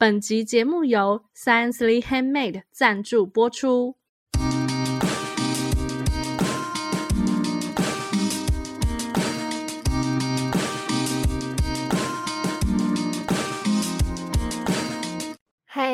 [0.00, 3.96] 本集节目由 Sciencely Handmade 赞助播出。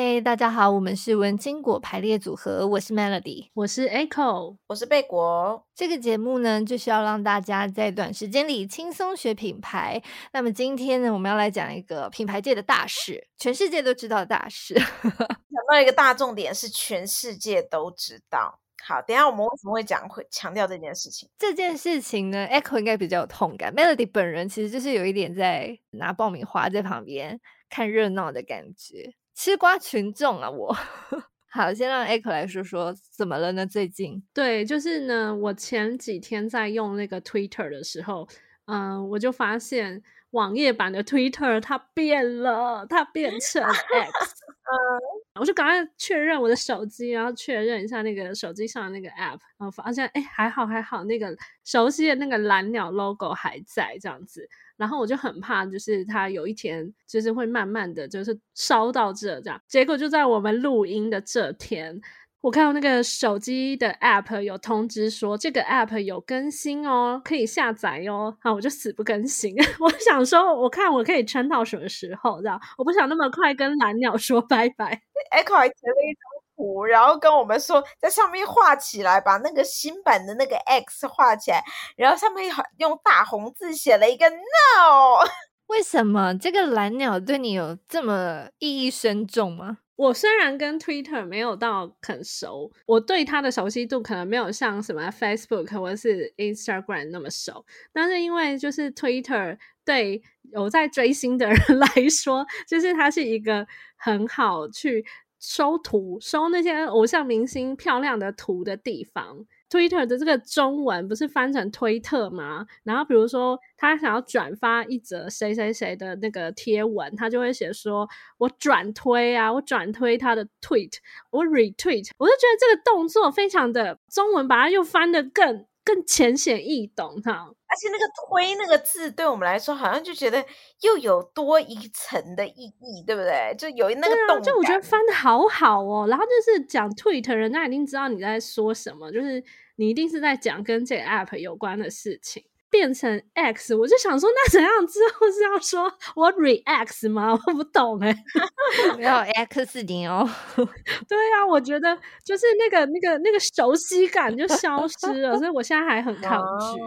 [0.07, 5.65] 嗨，大家好，我们是文青果排列组合，我是 Melody，我是 Echo，我是贝果。
[5.73, 9.99] 这个节目呢，就是要让大家在短时间里轻松学品牌。
[10.31, 14.75] 那么今天呢，我们要来讲一个品牌界的大事，全世界都知道的大事。
[15.01, 18.59] 讲到一个大重点是全世界都知道。
[18.85, 21.27] 好，等一下我们为什么会讲会强调这件事情？
[21.39, 27.39] 这件事情呢，Echo 应该比较有痛感，Melody 本人其实就是有一点在拿爆米花在旁边
[27.71, 29.15] 看热闹的感觉。
[29.35, 30.75] 吃瓜群众啊，我
[31.51, 33.65] 好，先让 Echo 来说说怎么了呢？
[33.65, 38.27] 最近对，就是呢，我前几天在用那个 Twitter 的时候，
[38.65, 44.35] 嗯、呃，我就发现网页版的 Twitter 它变了，它变成 X，
[44.65, 44.75] 嗯，
[45.39, 54.47] 我就赶快确认我的手机，然后确认一下那个手机上的那个 App，然后发现哎，还好还好，那个熟悉的那个蓝鸟 logo 还在，这样子。
[54.77, 61.99] 然后我就很怕，就是它有一天就是会慢慢的就是烧到这这样，结果就在我们录音的这天，
[62.45, 75.01] 我看到那个手机的 app 有通知说这个 app 有更新哦，可以下载哦，啊，我就死不更新， 我想说我看我可以撑到什么时候这样，我不想那么快跟蓝鸟说拜拜。
[75.35, 76.21] Echo 还截了一张
[76.55, 81.63] 图，然后跟我们说在上面画起来，把那个新版的那个 X 画起来，
[81.97, 85.25] 然后上面用大红字写了一个 No。
[85.65, 89.79] 为什么这个蓝鸟对你有这么意义深重吗？
[89.95, 105.05] 我虽然跟 Twitter 没有到很熟，我对它的熟悉度可能没有像什么 Facebook 或是 Instagram 那么熟，但是因为就是 Twitter 对有在追星的人 来说，就是它是一个很好去。
[105.37, 109.45] 收图，收那些偶像明星漂亮的图的地方。
[109.75, 112.65] Twitter 的这个中文不是翻成推特吗？
[112.83, 118.07] 然后比如说他想要转发一则谁谁谁的那个贴文，他就会写说
[118.39, 120.93] ：“我转推啊，我转推他的 tweet，
[121.29, 125.65] 我 retweet。”我就觉得这个动作非常的中文，把它又翻得更。
[125.85, 127.31] 更浅显易懂哈，
[127.67, 130.43] 而且那个“推”那个字对我们来说，好像就觉得
[130.81, 133.55] 又有多一层的意义，对不对？
[133.55, 136.07] 就有那个动、啊，就我觉得翻的好好哦。
[136.09, 139.43] 然后就是讲 tweet，人家已经知道你在说什么，就是
[139.75, 142.45] 你一定是在讲跟这个 app 有关的事情。
[142.75, 147.31] 变成 X，我就想说，那怎样之后是要说我 react 吗？
[147.31, 148.17] 我不懂哎、欸，
[148.99, 150.29] 没有 X 你哦。
[151.07, 156.81] 对啊，我觉得就是那个那个那个熟悉感就消失了，所以我现在还很抗拒。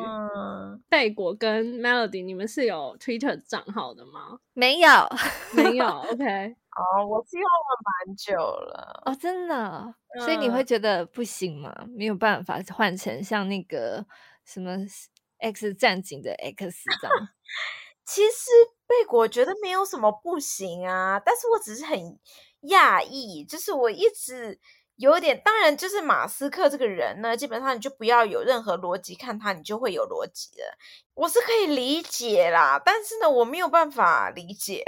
[0.90, 4.38] 贝果跟 Melody，你们是有 Twitter 账号的吗？
[4.52, 4.90] 没有，
[5.56, 5.86] 没有。
[5.86, 9.02] OK，哦，我是用了蛮久了。
[9.06, 11.74] 哦，真的，所以你会觉得不行吗？
[11.96, 14.04] 没有办法换成像那个
[14.44, 14.76] 什么
[15.38, 17.28] ？X 战警的 X 这样，
[18.04, 18.50] 其实
[18.86, 22.18] 贝果觉得没有什么不行啊，但是我只是很
[22.62, 24.58] 讶异，就是我一直
[24.96, 30.76] 有点，当然就是马斯克这个人呢，基本上你就不要有任何逻辑看他，你就会有逻辑了，
[31.14, 34.84] 我是可以理解啦，但是呢，我没有办法理解。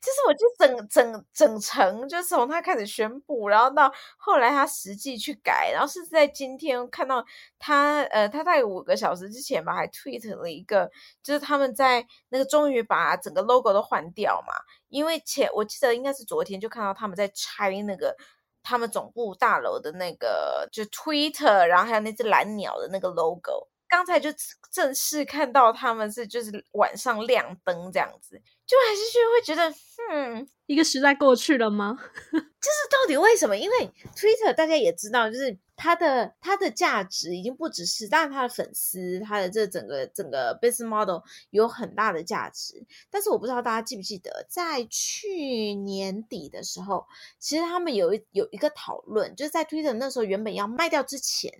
[0.00, 7.24] 其实我就整整整程，就是从他开始宣布，然后到后来他实际去改，然后是在今天看到
[7.58, 10.90] 他，呃，他在五个小时之前吧，还 tweet 了一个，
[11.22, 14.54] 就是他们在那个终于把整个 logo 都换掉嘛，
[14.88, 18.16] 因为前我记得应该是昨天就看到他们在拆那个
[18.62, 23.68] 他们总部大楼的那个就 Twitter，然后还有那只蓝鸟的那个 logo。
[23.88, 24.30] 刚才就
[24.70, 29.74] 正式看到他们是就是晚上亮灯这样子，就还是就会觉得，
[30.12, 31.98] 嗯，一个时代过去了吗？
[32.30, 33.56] 就是到底为什么？
[33.56, 35.58] 因为 Twitter 大家也知道，就是。
[35.82, 42.84] 它的它的价值已经不只是，当然它的粉丝，它的这整个整个 business model 有很大的价值。
[43.10, 47.06] 但是我不知道大家记不记得，在去年底的时候，
[47.38, 51.50] 其实他们有一有一个讨论，就是在 Twitter 那时候原本要卖掉之前，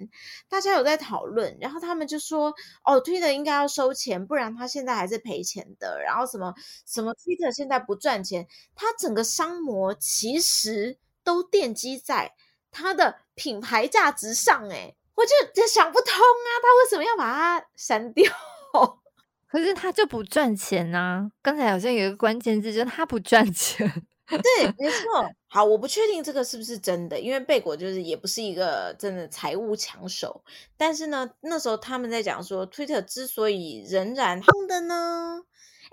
[0.50, 2.54] 大家有在讨论，然后他们就说，
[2.84, 5.98] 哦，Twitter 应该要收钱，不然他现在还是赔钱的。
[6.04, 6.54] 然后什么
[6.84, 12.34] 什么 Twitter 现在不赚钱，它整个商模其实都奠基在。
[12.72, 18.30] 它的品牌价值上，哎，我就就想不通啊，他为什么要把它删掉？
[19.48, 21.30] 可是他就不赚钱啊！
[21.40, 23.90] 刚才好像有一个关键字，就是他不赚钱。
[24.28, 25.26] 对，没错。
[25.48, 30.44] 好，我不确定这个是不是真的，因为贝果就是也不是一个真的财务强手。
[30.76, 35.40] 但是呢，那时候他们在讲说，Twitter 之所以仍然红的呢，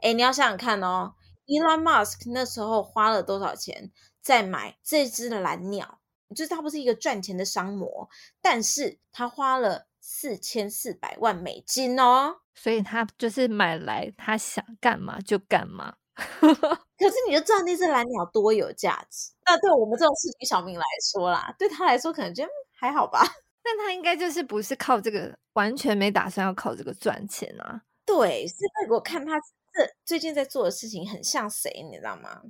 [0.02, 1.14] 哎，你要想想看哦。
[1.48, 3.90] Elon Musk 那时候花了多少钱
[4.22, 6.00] 在买这只的蓝鸟？
[6.36, 8.10] 就是他不是一个赚钱的商模，
[8.42, 15.96] 但是他花了四千四百万美金哦，所以他就是买来他想干嘛就干嘛。
[16.18, 19.32] 可是你就知道那只蓝鸟多有价值。
[19.46, 23.22] 那对我们这种市井小民来说啦，对他来说可能觉得还好吧。
[23.62, 27.84] 但他应该就是不是靠这个，完全没打算要靠这个赚钱啊。
[28.06, 32.42] 对，是因为我看他这最近在做的事情很像谁，你知道吗？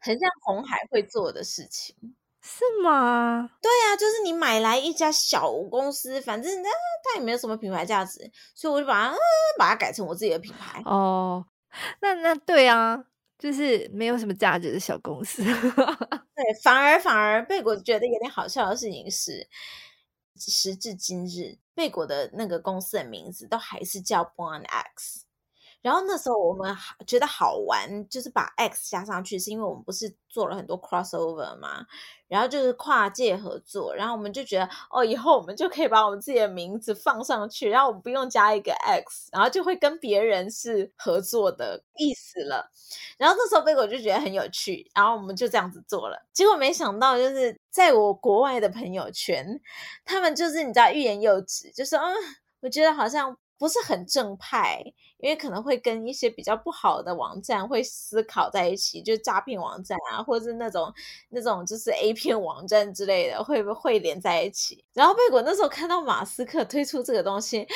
[0.00, 1.96] 很像红海会做的事情。
[2.46, 3.48] 是吗？
[3.62, 6.68] 对呀、啊，就是你买来一家小公司，反正呢，
[7.02, 9.18] 它也没有什么品牌价值，所以我就把它、呃、
[9.58, 10.82] 把它改成我自己的品牌。
[10.84, 11.46] 哦，
[12.02, 13.02] 那那对啊，
[13.38, 15.42] 就是没有什么价值的小公司。
[16.36, 19.48] 对，反而反而贝果觉得有点好笑的事情是，
[20.36, 25.23] 时至今日，贝果的那个公司的名字都还是叫 Born X。
[25.84, 26.74] 然后那时候我们
[27.06, 31.84] 觉得好玩，就是把 X 加上去，是因为我们不是做了很多 crossover 嘛，
[32.26, 42.70] 然后就是跨界合作，然后我们就觉得哦，以后我们就可以把我们自己的名字放上去，然后我们不用加一个 X，然后就会跟别人是合作的意思了。
[43.18, 46.24] 然后那时候贝果就觉得很有趣，然后我们就这样子做了。
[46.32, 49.60] 结果没想到，就是在我国外的朋友圈，
[50.06, 52.14] 他们就是你知道欲言又止，就说嗯，
[52.62, 53.36] 我觉得好像。
[53.56, 54.82] 不是很正派，
[55.24, 60.92] 因为可能会跟一些比较不好的网站会思考在一起，就是诈骗网站啊，或者是那种
[61.30, 64.84] 那种就是 A 片网站之类的，会不会连在一起？
[64.92, 67.66] 然后贝果那时候看到马斯克推出这个东西，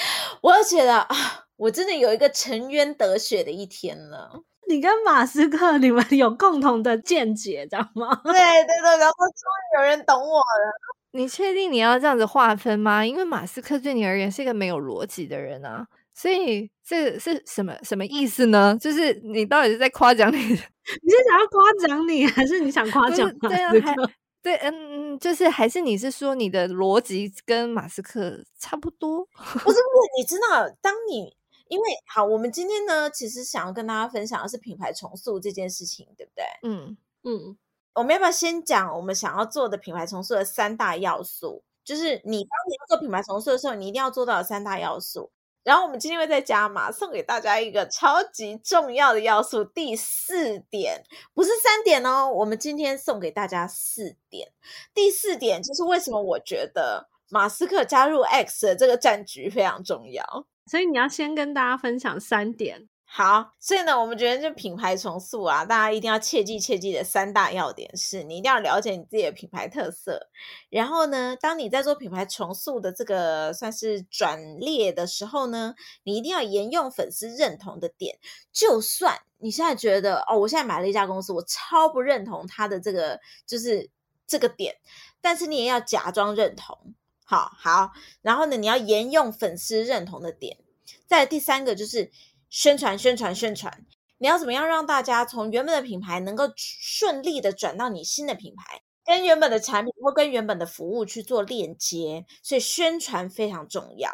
[0.42, 1.16] 我就觉得啊，
[1.56, 4.42] 我真的有一个沉冤得雪的一天了。
[4.68, 8.20] 你跟马斯克你们有共同的见解，知道吗？
[8.24, 8.38] 对对
[8.82, 10.98] 对，然后终于有人懂我了。
[11.12, 13.06] 你确定你要这样子划分吗？
[13.06, 15.86] 因为马斯克对你而言是一个没有逻辑的人啊，
[16.20, 18.76] 所以这是什么什么意思呢？
[18.81, 20.37] 就是你到底是在夸奖你？
[20.43, 24.11] 你是想要夸奖你，还是你想夸奖马斯克？
[24.43, 29.25] 对，嗯，就是还是你是说你的逻辑跟马斯克差不多？
[29.31, 29.79] 不是不是，
[30.19, 31.37] 你知道，当你
[31.69, 36.44] 因为好，我们今天呢，其实想要跟大家分享的是品牌重塑这件事情，对不对？
[36.62, 37.56] 嗯嗯。
[37.94, 41.62] 我们要不要先讲我们想要做的品牌重塑的三大要素？
[41.85, 45.31] 就是你当你要做品牌重塑的时候，你一定要做到的三大要素。
[45.64, 51.02] 然后我们今天会再加码，送给大家一个超级重要的要素，第四点，
[51.34, 54.52] 不是三点哦，我们今天送给大家四点。
[54.94, 60.46] 第四点就是为什么我觉得马斯克加入 X 的这个战局非常重要。
[60.66, 62.88] 所以你要先跟大家分享三点。
[63.10, 70.28] 好，所以呢，我们觉得这品牌重塑啊，大家一定要切记切记的三大要点是：你一定要了解你自己的品牌特色，
[70.69, 75.75] 然后呢，当你在做品牌重塑的这个算是转列的时候呢，
[76.05, 78.19] 你一定要沿用粉丝认同的点。
[78.52, 83.88] 就算你现在觉得哦，我现在买了一家公司，我超不认同他的这个就是
[84.26, 84.76] 这个点，
[85.22, 86.76] 但是你也要假装认同。
[87.25, 87.90] 好好，
[88.20, 90.58] 然后呢，你要沿用粉丝认同的点。
[91.06, 92.12] 再第三个就是。
[92.50, 93.84] 宣传，宣传，宣传！
[94.18, 102.24] 你要怎么样让大家从原本的品牌能够顺利的转到你新的品牌，跟原本的产品或跟原本的服务去做链接？
[102.42, 104.10] 所以宣传非常重要。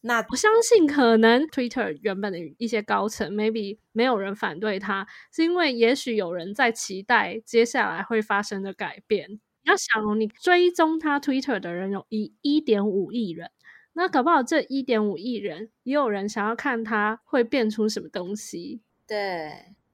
[0.00, 9.30] 那我相信，可能 Twitter 原本的一些高层，maybe 没有人反对他，是因为也许有人在期待接下来会发生的改变。
[9.30, 13.50] 你要想哦，你追踪他 Twitter 的人有一一点五亿人。
[14.00, 19.52] 那搞不好这一点五亿人也有人想要看他会变出什么东西，对，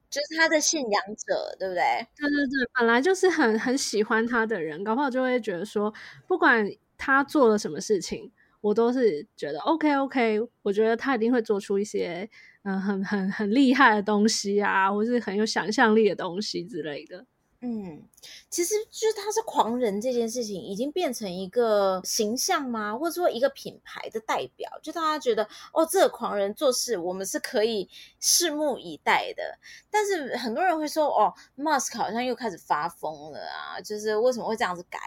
[0.09, 2.07] 就是他的信仰者，对不对？
[2.15, 5.93] 对对对，本来就是很很喜欢他的人，搞不好就会觉得说，
[6.25, 6.65] 不管
[6.97, 12.29] 他做了什么事情，我都是觉得 OK OK，我觉得他一定会做出一些
[12.63, 17.25] 嗯、呃、很很很厉害的东西啊，或是很有想象力的东西之类的。
[17.61, 18.03] 嗯，
[18.51, 22.95] 其实就是他是狂人这件事情，已经变成一个形象吗？
[22.95, 24.69] 或者说一个品牌的代表？
[24.83, 27.89] 就大家觉得哦，这个狂人做事，我们是可以
[28.21, 29.57] 拭目以待的。
[29.89, 34.99] 但是很多人会说，哦，m a s k 好像又开始发疯了啊，就是为什么会这样子改？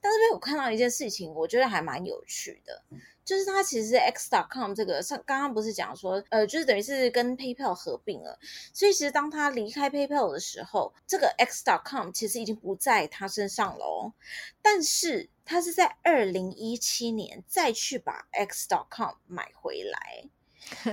[0.00, 2.82] 但是被我看到一件事情，我觉得还蛮有趣的。
[3.24, 8.36] 就是他其实是 X.com 这个上刚刚不是讲说，呃，就是等于是跟 PayPal 合并了，
[8.74, 14.12] 所以其实当他离开 PayPal 的时候，这个 X.com 其实已经不在他身上了哦。
[14.60, 20.24] 但是他是在二零一七年再去把 X.com 买回来，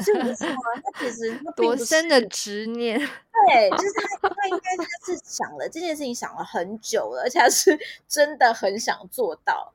[0.04, 0.48] 所以我说
[0.84, 3.00] 他其实多深的执念，
[3.48, 9.74] 对，就是他他应该他是想了这件事情想了很久了，而且他是真的很想做到。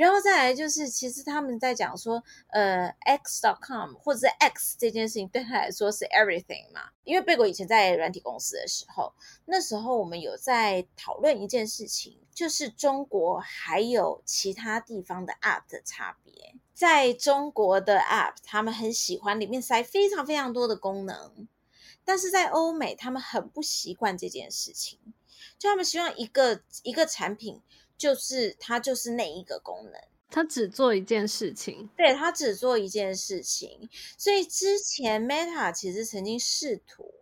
[0.00, 6.88] 然后再来就是，其实他们在讲说，呃，X.com 或者是 X 这件事情对他来说是 everything 嘛。
[7.04, 9.12] 因为贝果以前在软体公司的时候，
[9.44, 16.54] 那时候我们有在讨论一件事情，就是中国还有其他地方的 App 的差别。
[16.72, 21.46] 在中国的 App，他们很喜欢里面塞非常非常多的功能，
[22.06, 24.98] 但是在欧美，他们很不习惯这件事情，
[25.58, 27.60] 就他们希望一个一个产品。
[28.00, 33.90] 就是它就是那一个功能，它只做一件事情，对，它只做一件事情。
[34.16, 37.12] 所以之前 Meta 其实曾经试图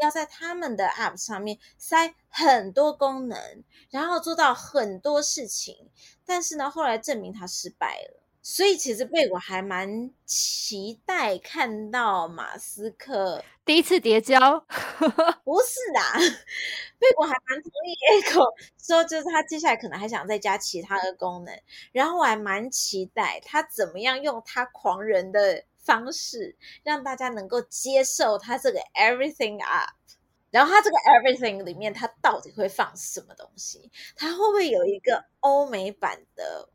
[0.00, 5.90] 要在他们的 App 上面塞很多功能，然后做到很多事情，
[6.24, 8.22] 但是呢，后来证明它失败了。
[8.50, 14.38] 所以其实贝果还蛮期待看到马斯克第一次叠交，
[15.44, 16.00] 不是的，
[16.98, 18.46] 贝果还蛮同意 Echo
[18.78, 21.60] 说，就是他接下来可能还想再加其他的功能，
[21.92, 29.90] 然后我还蛮期待他怎么样用他狂人的方式让大家能够接受他这个 Everything App，
[30.50, 33.92] 然后他这个 Everything 里面他到底会放什么东西？
[34.16, 36.70] 他会不会有一个欧美版的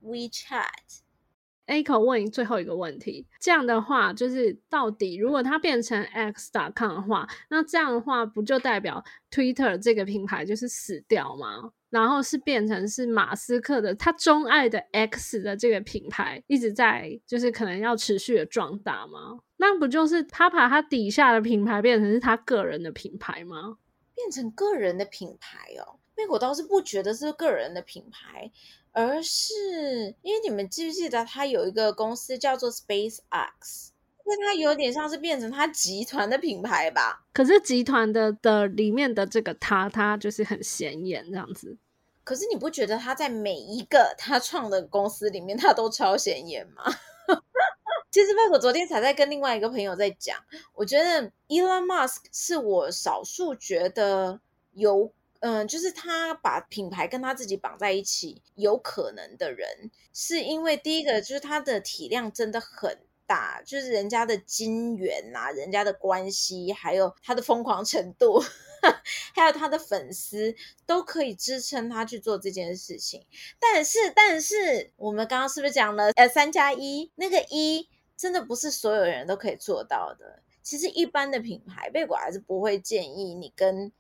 [1.68, 11.72] Aiko 问最后一个问题，这样的话就是到底如果它变成 X.com 的话，那这样的话不就代表 Twitter 这个品牌就是死掉吗？
[11.90, 19.40] 然后是变成是马斯克的他钟爱的 X 的这个品牌一直在就是可能要持续的壮大吗？
[19.58, 23.78] 那不就是他把他底下的品牌变成是他个人的品牌吗？
[24.16, 28.52] 变成个人的品牌哦，那我倒是不觉得是个人的品牌。
[28.94, 29.54] 而是
[30.22, 33.90] 因为你们记不记得，他有一个公司叫做 SpaceX，
[34.24, 37.26] 因为它有点像是变成他集团的品牌吧？
[37.34, 41.76] 可是集团的的里面的这个他，他就是很显眼这样子。
[42.24, 46.84] 可是你不觉得他在每一个他创的公司里面，他都超显眼吗？
[48.12, 50.38] 其实，贝果昨天才在跟另外一个朋友在讲，
[50.76, 54.40] 我觉得 Elon Musk 是我少数觉得
[54.74, 55.12] 有。
[55.46, 62.98] 嗯，就是他把品牌跟他自己绑在一起，有可能的人，是因为第一个就是他的体量真的很
[63.28, 68.42] 大，就是人家的金源啊，人家的关系，还有他的疯狂程度，
[69.36, 73.26] 还有他的粉丝，都可以支撑他去做这件事情。
[73.60, 80.42] 但是，但是我们刚刚是不是讲了，呃，三加一，那个一真的不是所有人都可以做到的。
[80.62, 83.92] 其实一般的品牌，贝果还是不会建议你跟。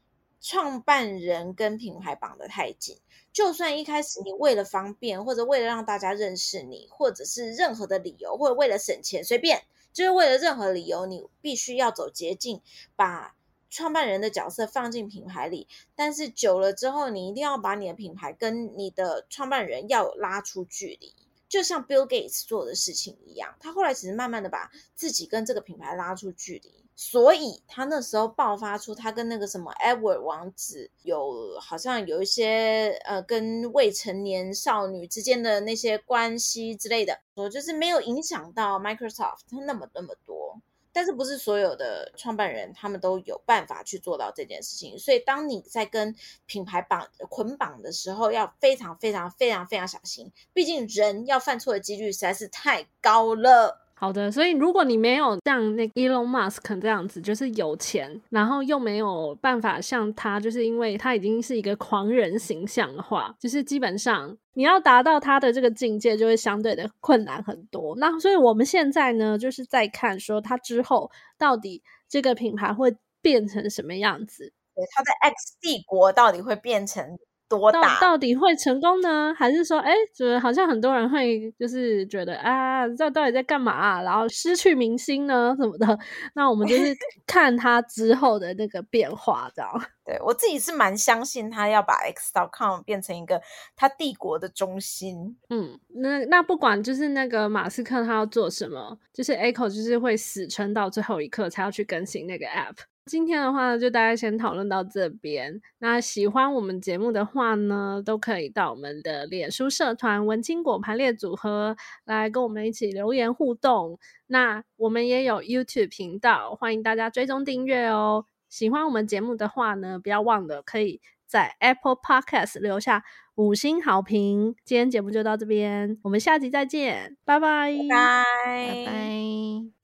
[0.43, 2.99] 创办人跟品牌绑得太紧，
[3.31, 12.61] 就算一开始你为了方便，或者为了让大家认识你，或者是任何的理由，或者为了省钱，随便，就是为了任何理由，你必须要走捷径，
[12.97, 13.37] 把
[13.69, 15.69] 创办人的角色放进品牌里。
[15.95, 21.15] 但是久了之后，你一定要把你的品牌跟你的创办人要拉出距离，
[21.47, 23.55] 就像 Bill Gates 做的事情一样。
[23.61, 26.82] 他后来其实慢慢的把自己跟这个品牌拉出距离。
[26.95, 53.79] 所以他那时候爆发出他跟那个什么 Edward 王子有好像有一些呃跟未成年少女之间的那些关系之类的，我就是没有影响到 Microsoft 他那么那么多，但是不是所有的创办人他们都有办法去做到这件事情，所以当你在跟品牌绑捆绑的时候，要非常非常非常非常小心，毕竟人要犯错的几率实在是太高了。
[54.03, 67.95] 好的，所以如果你没有像那 Elon Musk 这样子，就是有钱，然后又没有办法像他，就是因为他已经是一个狂人形象的话，就是基本上你要达到他的这个境界，就会相对的困难很多。
[67.95, 77.17] 那所以我们现在呢，就是在看说他之后到底这个品牌会变成什么样子，对，他的 X 帝国到底会变成。
[77.59, 79.33] 多大到，到底会成功呢？
[79.37, 84.01] 还是说，哎，就是好像很多人会就是觉得啊，这到底在干嘛啊？
[84.01, 85.97] 然后失去民心呢什么的？
[86.35, 86.95] 那我们就 是
[87.27, 89.69] 看他之后的那个变化，这样。
[90.05, 93.41] 对，我自己是蛮相信他要把 X.com 变成一个
[93.73, 95.37] 他帝国的中心。
[95.49, 102.75] 嗯，那那不管就是那个马斯克他要做什么，就是 Echo 就是会死撑到最后一刻才要去更新那个 App。
[103.05, 105.61] 今天的话呢，就大家先讨论到这边。
[105.79, 113.99] 那喜欢我们节目的话呢，都可以到我们的脸书社团“文青果排列组合”来跟我们一起留言互动。
[114.27, 118.25] 那我们也有 YouTube 频道，欢迎大家追踪订阅哦。
[118.49, 123.03] 喜欢我们节目的话呢，不要忘了可以在 Apple Podcast 留下
[123.35, 124.55] 五星好评。
[124.63, 128.23] 今天节目就到这边，我们下集再见，拜拜，拜拜。
[128.45, 129.82] 拜拜。